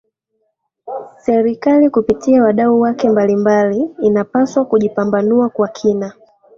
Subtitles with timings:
[1.17, 6.13] Serikali kupitia wadau wake mbalimbali inapaswa kujipambanua kwa kina